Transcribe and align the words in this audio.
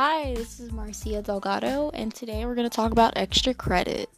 Hi, 0.00 0.32
this 0.34 0.60
is 0.60 0.70
Marcia 0.70 1.20
Delgado, 1.22 1.90
and 1.92 2.14
today 2.14 2.46
we're 2.46 2.54
going 2.54 2.70
to 2.70 2.76
talk 2.76 2.92
about 2.92 3.14
extra 3.16 3.52
credit. 3.52 4.08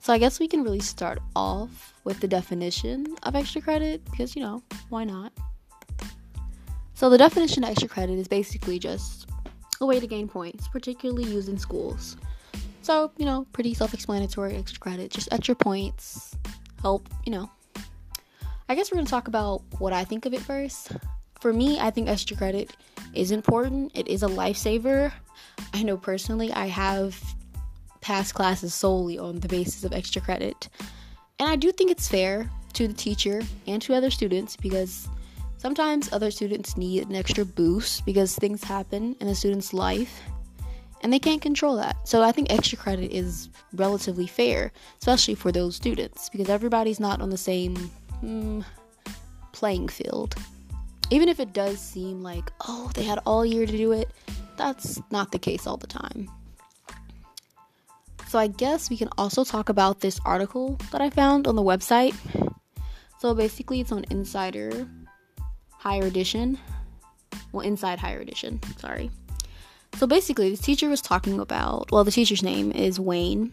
So, 0.00 0.14
I 0.14 0.18
guess 0.18 0.40
we 0.40 0.48
can 0.48 0.62
really 0.62 0.80
start 0.80 1.18
off 1.36 1.92
with 2.04 2.20
the 2.20 2.26
definition 2.26 3.06
of 3.24 3.36
extra 3.36 3.60
credit 3.60 4.02
because, 4.06 4.34
you 4.34 4.40
know, 4.40 4.62
why 4.88 5.04
not? 5.04 5.30
So, 6.94 7.10
the 7.10 7.18
definition 7.18 7.64
of 7.64 7.68
extra 7.68 7.86
credit 7.86 8.18
is 8.18 8.28
basically 8.28 8.78
just 8.78 9.28
a 9.82 9.84
way 9.84 10.00
to 10.00 10.06
gain 10.06 10.26
points, 10.26 10.68
particularly 10.68 11.24
used 11.24 11.50
in 11.50 11.58
schools. 11.58 12.16
So, 12.80 13.12
you 13.18 13.26
know, 13.26 13.46
pretty 13.52 13.74
self 13.74 13.92
explanatory 13.92 14.56
extra 14.56 14.80
credit, 14.80 15.10
just 15.10 15.30
extra 15.30 15.54
points, 15.54 16.34
help, 16.80 17.06
you 17.26 17.32
know. 17.32 17.50
I 18.70 18.74
guess 18.74 18.90
we're 18.90 18.96
going 18.96 19.04
to 19.04 19.10
talk 19.10 19.28
about 19.28 19.64
what 19.80 19.92
I 19.92 20.02
think 20.02 20.24
of 20.24 20.32
it 20.32 20.40
first. 20.40 20.92
For 21.40 21.52
me, 21.52 21.80
I 21.80 21.90
think 21.90 22.08
extra 22.08 22.36
credit 22.36 22.76
is 23.14 23.30
important. 23.30 23.92
It 23.94 24.08
is 24.08 24.22
a 24.22 24.26
lifesaver. 24.26 25.10
I 25.72 25.82
know 25.82 25.96
personally 25.96 26.52
I 26.52 26.66
have 26.66 27.18
passed 28.00 28.34
classes 28.34 28.74
solely 28.74 29.18
on 29.18 29.40
the 29.40 29.48
basis 29.48 29.84
of 29.84 29.92
extra 29.92 30.20
credit. 30.20 30.68
And 31.38 31.48
I 31.48 31.56
do 31.56 31.72
think 31.72 31.90
it's 31.90 32.08
fair 32.08 32.50
to 32.74 32.86
the 32.86 32.94
teacher 32.94 33.42
and 33.66 33.80
to 33.82 33.94
other 33.94 34.10
students 34.10 34.56
because 34.56 35.08
sometimes 35.56 36.12
other 36.12 36.30
students 36.30 36.76
need 36.76 37.08
an 37.08 37.14
extra 37.14 37.44
boost 37.44 38.04
because 38.04 38.36
things 38.36 38.62
happen 38.62 39.16
in 39.20 39.28
a 39.28 39.34
student's 39.34 39.72
life 39.72 40.22
and 41.02 41.10
they 41.10 41.18
can't 41.18 41.40
control 41.40 41.76
that. 41.76 41.96
So 42.06 42.22
I 42.22 42.32
think 42.32 42.52
extra 42.52 42.76
credit 42.76 43.12
is 43.12 43.48
relatively 43.72 44.26
fair, 44.26 44.72
especially 44.98 45.34
for 45.34 45.50
those 45.50 45.74
students 45.74 46.28
because 46.28 46.50
everybody's 46.50 47.00
not 47.00 47.22
on 47.22 47.30
the 47.30 47.38
same 47.38 47.74
mm, 48.22 48.62
playing 49.52 49.88
field 49.88 50.36
even 51.10 51.28
if 51.28 51.40
it 51.40 51.52
does 51.52 51.80
seem 51.80 52.22
like, 52.22 52.50
oh, 52.66 52.90
they 52.94 53.02
had 53.02 53.18
all 53.26 53.44
year 53.44 53.66
to 53.66 53.76
do 53.76 53.92
it, 53.92 54.10
that's 54.56 55.00
not 55.10 55.32
the 55.32 55.38
case 55.38 55.66
all 55.66 55.76
the 55.76 55.86
time. 55.86 56.30
So, 58.28 58.38
I 58.38 58.46
guess 58.46 58.90
we 58.90 58.96
can 58.96 59.08
also 59.18 59.42
talk 59.42 59.70
about 59.70 60.00
this 60.00 60.20
article 60.24 60.78
that 60.92 61.00
I 61.00 61.10
found 61.10 61.48
on 61.48 61.56
the 61.56 61.64
website. 61.64 62.14
So, 63.18 63.34
basically, 63.34 63.80
it's 63.80 63.90
on 63.90 64.04
Insider 64.10 64.86
Higher 65.72 66.04
Edition. 66.04 66.56
Well, 67.50 67.66
Inside 67.66 67.98
Higher 67.98 68.20
Edition, 68.20 68.60
sorry. 68.78 69.10
So, 69.96 70.06
basically, 70.06 70.54
the 70.54 70.62
teacher 70.62 70.88
was 70.88 71.00
talking 71.00 71.40
about, 71.40 71.90
well, 71.90 72.04
the 72.04 72.12
teacher's 72.12 72.44
name 72.44 72.70
is 72.70 73.00
Wayne 73.00 73.52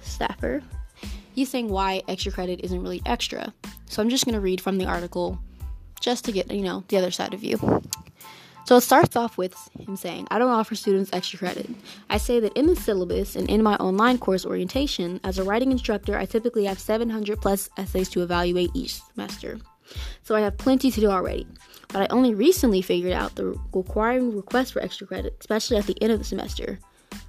Staffer. 0.00 0.64
He's 1.32 1.48
saying 1.48 1.68
why 1.68 2.02
extra 2.08 2.32
credit 2.32 2.58
isn't 2.64 2.82
really 2.82 3.02
extra. 3.06 3.54
So, 3.86 4.02
I'm 4.02 4.08
just 4.08 4.24
going 4.24 4.34
to 4.34 4.40
read 4.40 4.60
from 4.60 4.78
the 4.78 4.86
article 4.86 5.38
just 5.98 6.24
to 6.26 6.32
get, 6.32 6.50
you 6.50 6.62
know, 6.62 6.84
the 6.88 6.96
other 6.96 7.10
side 7.10 7.34
of 7.34 7.44
you. 7.44 7.58
So 8.64 8.76
it 8.76 8.82
starts 8.82 9.16
off 9.16 9.38
with 9.38 9.56
him 9.78 9.96
saying, 9.96 10.28
I 10.30 10.38
don't 10.38 10.50
offer 10.50 10.74
students 10.74 11.10
extra 11.14 11.38
credit. 11.38 11.70
I 12.10 12.18
say 12.18 12.38
that 12.40 12.52
in 12.52 12.66
the 12.66 12.76
syllabus 12.76 13.34
and 13.34 13.48
in 13.48 13.62
my 13.62 13.76
online 13.76 14.18
course 14.18 14.44
orientation, 14.44 15.20
as 15.24 15.38
a 15.38 15.42
writing 15.42 15.72
instructor, 15.72 16.18
I 16.18 16.26
typically 16.26 16.66
have 16.66 16.78
700 16.78 17.40
plus 17.40 17.70
essays 17.78 18.10
to 18.10 18.22
evaluate 18.22 18.68
each 18.74 19.00
semester. 19.00 19.58
So 20.22 20.34
I 20.34 20.40
have 20.40 20.58
plenty 20.58 20.90
to 20.90 21.00
do 21.00 21.08
already. 21.08 21.46
But 21.88 22.02
I 22.02 22.06
only 22.14 22.34
recently 22.34 22.82
figured 22.82 23.14
out 23.14 23.36
the 23.36 23.58
requiring 23.72 24.36
request 24.36 24.74
for 24.74 24.82
extra 24.82 25.06
credit, 25.06 25.36
especially 25.40 25.78
at 25.78 25.86
the 25.86 25.96
end 26.02 26.12
of 26.12 26.18
the 26.18 26.24
semester. 26.26 26.78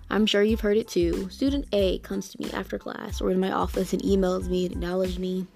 I'm 0.10 0.26
sure 0.26 0.44
you've 0.44 0.60
heard 0.60 0.76
it 0.76 0.90
too. 0.90 1.30
Student 1.30 1.68
A 1.72 2.00
comes 2.00 2.30
to 2.30 2.42
me 2.42 2.52
after 2.52 2.78
class 2.78 3.22
or 3.22 3.32
in 3.32 3.40
my 3.40 3.52
office 3.54 3.94
and 3.94 4.02
emails 4.02 4.50
me 4.50 4.66
and 4.66 4.74
acknowledges 4.74 5.20
me 5.20 5.48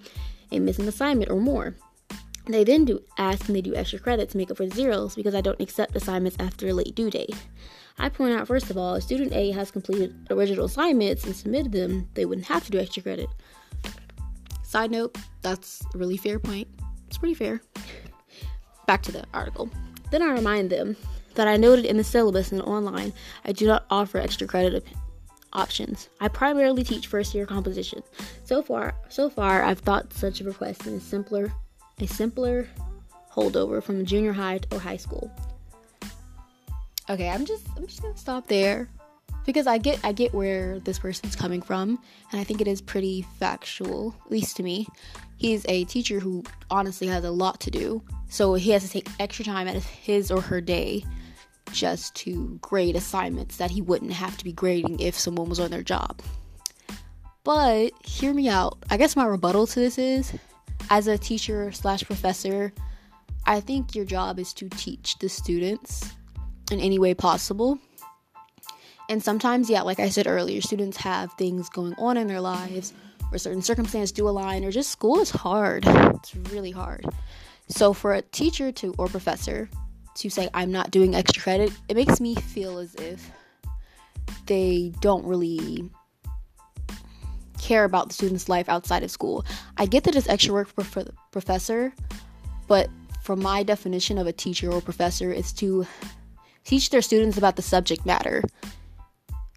a 0.50 0.60
missing 0.60 0.88
assignment 0.88 1.30
or 1.30 1.40
more. 1.40 1.74
They 2.46 2.62
then 2.62 2.84
do 2.84 3.02
ask 3.16 3.46
and 3.46 3.56
they 3.56 3.62
do 3.62 3.74
extra 3.74 3.98
credit 3.98 4.28
to 4.30 4.36
make 4.36 4.50
up 4.50 4.58
for 4.58 4.68
zeros 4.68 5.14
because 5.14 5.34
I 5.34 5.40
don't 5.40 5.60
accept 5.60 5.96
assignments 5.96 6.36
after 6.38 6.68
a 6.68 6.74
late 6.74 6.94
due 6.94 7.10
date. 7.10 7.34
I 7.98 8.08
point 8.08 8.34
out 8.34 8.46
first 8.46 8.70
of 8.70 8.76
all, 8.76 8.96
if 8.96 9.04
student 9.04 9.32
A 9.32 9.52
has 9.52 9.70
completed 9.70 10.14
original 10.30 10.66
assignments 10.66 11.24
and 11.24 11.34
submitted 11.34 11.72
them, 11.72 12.08
they 12.14 12.26
wouldn't 12.26 12.48
have 12.48 12.64
to 12.64 12.70
do 12.70 12.78
extra 12.78 13.02
credit. 13.02 13.28
Side 14.62 14.90
note, 14.90 15.16
that's 15.40 15.82
a 15.94 15.98
really 15.98 16.16
fair 16.16 16.38
point. 16.38 16.68
It's 17.06 17.16
pretty 17.16 17.34
fair. 17.34 17.62
Back 18.86 19.02
to 19.04 19.12
the 19.12 19.24
article. 19.32 19.70
Then 20.10 20.20
I 20.20 20.32
remind 20.32 20.68
them 20.68 20.96
that 21.36 21.48
I 21.48 21.56
noted 21.56 21.86
in 21.86 21.96
the 21.96 22.04
syllabus 22.04 22.52
and 22.52 22.60
online 22.62 23.12
I 23.44 23.52
do 23.52 23.66
not 23.66 23.86
offer 23.88 24.18
extra 24.18 24.46
credit 24.46 24.86
options. 25.54 26.10
I 26.20 26.28
primarily 26.28 26.84
teach 26.84 27.06
first 27.06 27.34
year 27.34 27.46
composition. 27.46 28.02
So 28.44 28.60
far, 28.60 28.94
so 29.08 29.30
far 29.30 29.62
I've 29.62 29.78
thought 29.78 30.12
such 30.12 30.42
a 30.42 30.44
request 30.44 30.86
is 30.86 31.02
simpler 31.02 31.50
a 32.00 32.06
simpler 32.06 32.68
holdover 33.32 33.82
from 33.82 34.04
junior 34.04 34.32
high 34.32 34.60
or 34.72 34.78
high 34.78 34.96
school. 34.96 35.30
Okay, 37.10 37.28
I'm 37.28 37.44
just 37.44 37.66
I'm 37.76 37.86
just 37.86 38.02
gonna 38.02 38.16
stop 38.16 38.46
there 38.46 38.88
because 39.44 39.66
I 39.66 39.78
get 39.78 40.00
I 40.04 40.12
get 40.12 40.32
where 40.32 40.80
this 40.80 40.98
person's 40.98 41.36
coming 41.36 41.60
from, 41.60 41.98
and 42.32 42.40
I 42.40 42.44
think 42.44 42.60
it 42.60 42.68
is 42.68 42.80
pretty 42.80 43.22
factual, 43.38 44.14
at 44.24 44.30
least 44.30 44.56
to 44.56 44.62
me. 44.62 44.88
He's 45.36 45.66
a 45.68 45.84
teacher 45.84 46.20
who 46.20 46.44
honestly 46.70 47.06
has 47.08 47.24
a 47.24 47.30
lot 47.30 47.60
to 47.60 47.70
do, 47.70 48.02
so 48.28 48.54
he 48.54 48.70
has 48.70 48.82
to 48.84 48.88
take 48.88 49.08
extra 49.18 49.44
time 49.44 49.68
out 49.68 49.76
of 49.76 49.84
his 49.84 50.30
or 50.30 50.40
her 50.40 50.60
day 50.60 51.04
just 51.72 52.14
to 52.14 52.58
grade 52.62 52.96
assignments 52.96 53.56
that 53.56 53.70
he 53.70 53.82
wouldn't 53.82 54.12
have 54.12 54.36
to 54.38 54.44
be 54.44 54.52
grading 54.52 55.00
if 55.00 55.18
someone 55.18 55.48
was 55.48 55.60
on 55.60 55.70
their 55.70 55.82
job. 55.82 56.22
But 57.42 57.92
hear 58.02 58.32
me 58.32 58.48
out. 58.48 58.78
I 58.88 58.96
guess 58.96 59.16
my 59.16 59.26
rebuttal 59.26 59.66
to 59.66 59.80
this 59.80 59.98
is 59.98 60.32
as 60.90 61.06
a 61.06 61.18
teacher 61.18 61.72
slash 61.72 62.02
professor, 62.04 62.72
I 63.46 63.60
think 63.60 63.94
your 63.94 64.04
job 64.04 64.38
is 64.38 64.52
to 64.54 64.68
teach 64.68 65.18
the 65.18 65.28
students 65.28 66.12
in 66.70 66.80
any 66.80 66.98
way 66.98 67.14
possible. 67.14 67.78
And 69.08 69.22
sometimes, 69.22 69.68
yeah, 69.68 69.82
like 69.82 70.00
I 70.00 70.08
said 70.08 70.26
earlier, 70.26 70.60
students 70.60 70.96
have 70.98 71.32
things 71.34 71.68
going 71.68 71.94
on 71.94 72.16
in 72.16 72.26
their 72.26 72.40
lives 72.40 72.94
or 73.32 73.38
certain 73.38 73.62
circumstances 73.62 74.12
do 74.12 74.28
align, 74.28 74.64
or 74.64 74.70
just 74.70 74.90
school 74.90 75.18
is 75.20 75.30
hard. 75.30 75.84
It's 75.86 76.34
really 76.52 76.70
hard. 76.70 77.04
So, 77.68 77.92
for 77.92 78.14
a 78.14 78.22
teacher 78.22 78.70
to 78.72 78.94
or 78.96 79.08
professor 79.08 79.68
to 80.16 80.30
say, 80.30 80.48
I'm 80.54 80.70
not 80.70 80.90
doing 80.90 81.14
extra 81.14 81.42
credit, 81.42 81.72
it 81.88 81.96
makes 81.96 82.20
me 82.20 82.34
feel 82.34 82.78
as 82.78 82.94
if 82.94 83.30
they 84.46 84.92
don't 85.00 85.24
really 85.24 85.90
care 87.58 87.84
about 87.84 88.08
the 88.08 88.14
student's 88.14 88.48
life 88.48 88.68
outside 88.68 89.02
of 89.02 89.10
school. 89.10 89.44
I 89.76 89.86
get 89.86 90.04
that 90.04 90.14
it's 90.14 90.28
extra 90.28 90.52
work 90.52 90.68
for 90.68 91.02
the 91.02 91.12
professor, 91.32 91.92
but 92.68 92.88
from 93.22 93.42
my 93.42 93.62
definition 93.62 94.18
of 94.18 94.26
a 94.26 94.32
teacher 94.32 94.70
or 94.70 94.80
professor, 94.80 95.32
it's 95.32 95.52
to 95.54 95.86
teach 96.64 96.90
their 96.90 97.02
students 97.02 97.38
about 97.38 97.56
the 97.56 97.62
subject 97.62 98.04
matter. 98.06 98.42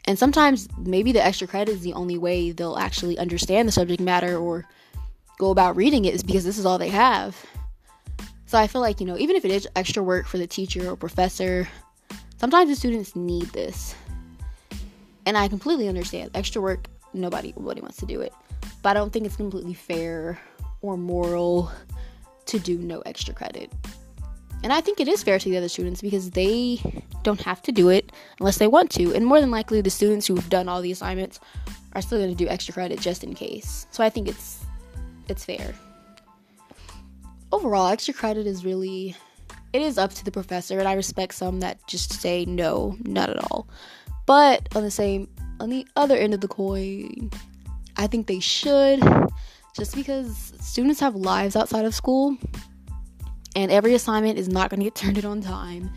And 0.05 0.17
sometimes 0.17 0.69
maybe 0.77 1.11
the 1.11 1.23
extra 1.23 1.47
credit 1.47 1.73
is 1.73 1.81
the 1.81 1.93
only 1.93 2.17
way 2.17 2.51
they'll 2.51 2.77
actually 2.77 3.17
understand 3.17 3.67
the 3.67 3.73
subject 3.73 4.01
matter 4.01 4.37
or 4.37 4.65
go 5.37 5.51
about 5.51 5.75
reading 5.75 6.05
it 6.05 6.13
is 6.13 6.23
because 6.23 6.45
this 6.45 6.57
is 6.57 6.65
all 6.65 6.77
they 6.77 6.89
have. 6.89 7.35
So 8.45 8.57
I 8.57 8.67
feel 8.67 8.81
like, 8.81 9.01
you 9.01 9.05
know, 9.05 9.17
even 9.17 9.35
if 9.35 9.43
it 9.43 9.51
is 9.51 9.67
extra 9.75 10.01
work 10.01 10.25
for 10.25 10.37
the 10.37 10.47
teacher 10.47 10.89
or 10.89 10.95
professor, 10.95 11.67
sometimes 12.37 12.69
the 12.69 12.75
students 12.75 13.15
need 13.15 13.47
this. 13.47 13.93
And 15.25 15.37
I 15.37 15.49
completely 15.49 15.89
understand 15.89 16.31
extra 16.33 16.61
work 16.61 16.87
nobody 17.13 17.53
nobody 17.57 17.81
wants 17.81 17.97
to 17.97 18.05
do 18.05 18.21
it. 18.21 18.33
But 18.81 18.89
I 18.89 18.93
don't 18.95 19.11
think 19.11 19.25
it's 19.25 19.35
completely 19.35 19.73
fair 19.73 20.39
or 20.81 20.97
moral 20.97 21.71
to 22.45 22.59
do 22.59 22.77
no 22.77 23.01
extra 23.01 23.33
credit. 23.33 23.71
And 24.63 24.73
I 24.73 24.81
think 24.81 24.99
it 24.99 25.07
is 25.07 25.23
fair 25.23 25.37
to 25.37 25.49
the 25.49 25.57
other 25.57 25.69
students 25.69 26.01
because 26.01 26.31
they 26.31 26.79
don't 27.23 27.41
have 27.41 27.61
to 27.63 27.71
do 27.71 27.89
it 27.89 28.11
unless 28.39 28.57
they 28.57 28.67
want 28.67 28.89
to. 28.91 29.13
And 29.13 29.25
more 29.25 29.39
than 29.39 29.51
likely, 29.51 29.81
the 29.81 29.89
students 29.89 30.25
who've 30.25 30.49
done 30.49 30.67
all 30.67 30.81
the 30.81 30.91
assignments 30.91 31.39
are 31.93 32.01
still 32.01 32.17
going 32.17 32.35
to 32.35 32.35
do 32.35 32.49
extra 32.49 32.73
credit 32.73 32.99
just 32.99 33.23
in 33.23 33.33
case. 33.35 33.85
So 33.91 34.03
I 34.03 34.09
think 34.09 34.27
it's 34.27 34.65
it's 35.27 35.45
fair. 35.45 35.73
Overall, 37.51 37.87
extra 37.87 38.13
credit 38.13 38.47
is 38.47 38.65
really 38.65 39.15
it 39.73 39.81
is 39.81 39.97
up 39.97 40.13
to 40.13 40.25
the 40.25 40.31
professor, 40.31 40.79
and 40.79 40.87
I 40.87 40.93
respect 40.93 41.35
some 41.35 41.59
that 41.59 41.85
just 41.87 42.13
say 42.13 42.45
no, 42.45 42.95
not 43.01 43.29
at 43.29 43.51
all. 43.51 43.67
But 44.25 44.67
on 44.75 44.83
the 44.83 44.91
same 44.91 45.29
on 45.59 45.69
the 45.69 45.85
other 45.95 46.15
end 46.15 46.33
of 46.33 46.41
the 46.41 46.47
coin, 46.47 47.31
I 47.97 48.07
think 48.07 48.27
they 48.27 48.39
should 48.39 49.01
just 49.75 49.95
because 49.95 50.53
students 50.59 50.99
have 50.99 51.15
lives 51.15 51.55
outside 51.55 51.85
of 51.85 51.93
school 51.93 52.37
and 53.55 53.71
every 53.71 53.93
assignment 53.93 54.37
is 54.37 54.47
not 54.47 54.69
going 54.69 54.79
to 54.79 54.85
get 54.85 54.95
turned 54.95 55.17
in 55.17 55.25
on 55.25 55.41
time. 55.41 55.91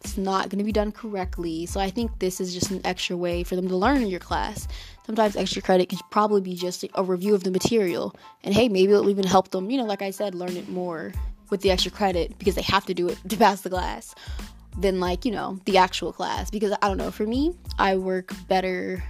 It's 0.00 0.16
not 0.16 0.50
going 0.50 0.58
to 0.58 0.64
be 0.64 0.72
done 0.72 0.92
correctly. 0.92 1.66
So 1.66 1.80
I 1.80 1.90
think 1.90 2.18
this 2.20 2.40
is 2.40 2.54
just 2.54 2.70
an 2.70 2.80
extra 2.84 3.16
way 3.16 3.42
for 3.42 3.56
them 3.56 3.66
to 3.68 3.76
learn 3.76 4.02
in 4.02 4.08
your 4.08 4.20
class. 4.20 4.68
Sometimes 5.04 5.34
extra 5.34 5.60
credit 5.62 5.88
can 5.88 5.98
probably 6.10 6.40
be 6.40 6.54
just 6.54 6.84
a 6.94 7.02
review 7.02 7.34
of 7.34 7.42
the 7.42 7.50
material. 7.50 8.14
And 8.44 8.54
hey, 8.54 8.68
maybe 8.68 8.92
it'll 8.92 9.10
even 9.10 9.26
help 9.26 9.50
them, 9.50 9.70
you 9.70 9.78
know, 9.78 9.84
like 9.84 10.02
I 10.02 10.10
said, 10.10 10.34
learn 10.34 10.56
it 10.56 10.68
more 10.68 11.12
with 11.50 11.60
the 11.62 11.70
extra 11.70 11.90
credit 11.90 12.38
because 12.38 12.54
they 12.54 12.62
have 12.62 12.86
to 12.86 12.94
do 12.94 13.08
it 13.08 13.18
to 13.28 13.36
pass 13.36 13.62
the 13.62 13.70
class 13.70 14.14
than 14.78 15.00
like, 15.00 15.24
you 15.24 15.32
know, 15.32 15.58
the 15.64 15.78
actual 15.78 16.12
class. 16.12 16.50
Because 16.50 16.72
I 16.80 16.88
don't 16.88 16.98
know, 16.98 17.10
for 17.10 17.26
me, 17.26 17.54
I 17.78 17.96
work 17.96 18.32
better 18.46 19.02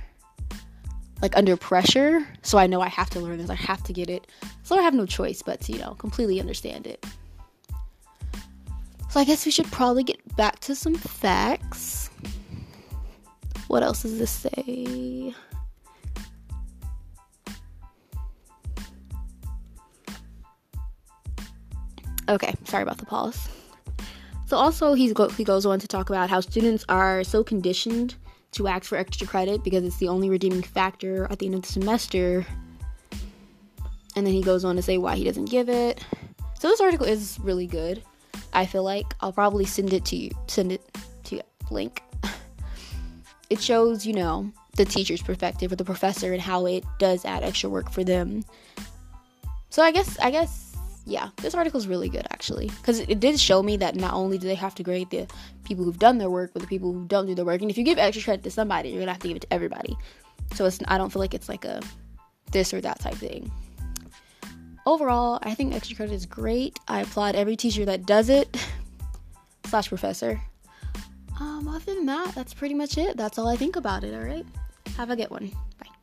like 1.23 1.37
under 1.37 1.57
pressure. 1.57 2.27
So 2.43 2.59
I 2.59 2.67
know 2.67 2.81
I 2.81 2.89
have 2.89 3.11
to 3.11 3.21
learn 3.21 3.39
this, 3.39 3.51
I 3.51 3.55
have 3.55 3.83
to 3.85 3.93
get 3.93 4.11
it. 4.11 4.27
So 4.63 4.79
I 4.79 4.83
have 4.83 4.95
no 4.95 5.07
choice 5.07 5.43
but 5.43 5.61
to, 5.63 5.73
you 5.73 5.79
know, 5.79 5.95
completely 5.95 6.41
understand 6.41 6.87
it. 6.87 7.05
So 9.11 9.21
I 9.21 9.25
guess 9.25 9.47
we 9.47 9.53
should 9.53 9.71
probably 9.73 10.05
get 10.05 10.37
back 10.37 10.61
to 10.61 10.75
some 10.75 10.95
facts. 10.95 12.11
What 13.69 13.83
else 13.83 14.03
does 14.03 14.19
this 14.19 14.31
say? 14.31 15.35
Okay, 22.29 22.55
sorry 22.65 22.83
about 22.83 22.99
the 22.99 23.07
pause. 23.07 23.49
So 24.47 24.57
also 24.57 24.95
he's 24.95 25.13
go- 25.13 25.29
he 25.29 25.45
goes 25.45 25.65
on 25.65 25.79
to 25.81 25.89
talk 25.89 26.11
about 26.11 26.29
how 26.29 26.41
students 26.41 26.85
are 26.89 27.25
so 27.25 27.43
conditioned 27.43 28.17
to 28.56 28.69
ask 28.69 28.85
for 28.85 28.97
extra 28.97 29.26
credit 29.26 29.62
because 29.62 29.85
it's 29.85 29.99
the 29.99 30.08
only 30.08 30.29
redeeming 30.29 30.62
factor 30.62 31.26
at 31.31 31.38
the 31.38 31.47
end 31.47 31.55
of 31.55 31.62
the 31.62 31.69
semester. 31.69 32.47
And 34.14 34.26
then 34.26 34.32
he 34.32 34.43
goes 34.43 34.64
on 34.64 34.76
to 34.76 34.82
say 34.82 34.99
why 34.99 35.17
he 35.17 35.25
doesn't 35.25 35.50
give 35.50 35.69
it. 35.69 36.03
So 36.58 36.69
this 36.69 36.81
article 36.81 37.06
is 37.06 37.38
really 37.41 37.67
good. 37.67 38.03
I 38.53 38.67
feel 38.67 38.82
like 38.82 39.14
I'll 39.20 39.32
probably 39.32 39.67
send 39.67 39.93
it 39.93 40.05
to 40.06 40.17
you. 40.17 40.31
Send 40.47 40.73
it 40.73 40.82
to 41.25 41.37
you. 41.37 41.43
Link. 41.70 42.03
It 43.49 43.61
shows, 43.61 44.05
you 44.05 44.12
know, 44.12 44.50
the 44.76 44.85
teacher's 44.85 45.23
perspective 45.23 45.70
or 45.70 45.76
the 45.76 45.85
professor 45.85 46.32
and 46.32 46.43
how 46.43 46.67
it 46.67 46.85
does 46.99 47.25
add 47.25 47.44
extra 47.44 47.70
work 47.70 47.93
for 47.93 48.03
them. 48.03 48.44
So 49.70 49.85
I 49.85 49.93
guess 49.93 50.19
I 50.19 50.32
guess 50.32 50.66
yeah, 51.06 51.31
this 51.37 51.55
article 51.55 51.79
is 51.79 51.87
really 51.87 52.08
good 52.08 52.26
actually 52.31 52.67
because 52.67 52.99
it 52.99 53.20
did 53.20 53.38
show 53.38 53.62
me 53.62 53.76
that 53.76 53.94
not 53.94 54.12
only 54.12 54.38
do 54.38 54.49
they 54.49 54.56
have 54.56 54.75
to 54.75 54.82
grade 54.82 55.08
the 55.11 55.26
people 55.64 55.85
who've 55.85 55.99
done 55.99 56.19
their 56.19 56.29
work, 56.29 56.50
but 56.53 56.61
the 56.62 56.69
people 56.69 56.93
who 56.93 57.06
don't 57.06 57.26
do 57.26 57.35
their 57.35 57.44
work. 57.44 57.62
And 57.62 57.70
if 57.70 57.79
you 57.79 57.85
give 57.85 57.97
extra 57.97 58.25
credit 58.25 58.43
to 58.43 58.50
somebody, 58.50 58.91
you're 58.91 58.99
gonna 58.99 59.12
have 59.12 59.23
to 59.23 59.29
give 59.29 59.37
it 59.37 59.43
to 59.43 59.53
everybody. 59.53 59.97
So 60.55 60.64
it's 60.64 60.81
I 60.88 60.99
don't 60.99 61.11
feel 61.11 61.20
like 61.20 61.32
it's 61.32 61.49
like 61.49 61.64
a 61.64 61.81
this 62.50 62.75
or 62.75 62.81
that 62.81 62.99
type 62.99 63.14
thing. 63.14 63.50
Overall, 64.85 65.38
I 65.43 65.55
think 65.55 65.75
extra 65.75 65.97
credit 65.97 66.12
is 66.12 66.26
great. 66.26 66.79
I 66.88 67.00
applaud 67.03 67.37
every 67.37 67.56
teacher 67.56 67.85
that 67.85 68.06
does 68.06 68.29
it 68.29 68.56
slash 69.67 69.88
professor. 69.88 70.41
Um, 71.38 71.69
other 71.69 71.94
than 71.94 72.06
that, 72.06 72.35
that's 72.35 72.55
pretty 72.55 72.75
much 72.75 72.99
it. 72.99 73.17
That's 73.17 73.38
all 73.38 73.49
I 73.49 73.56
think 73.56 73.76
about 73.76 74.03
it. 74.03 74.14
All 74.14 74.23
right, 74.23 74.47
have 74.97 75.11
a 75.11 75.17
good 75.17 75.31
one. 75.31 75.53
Bye. 75.79 75.95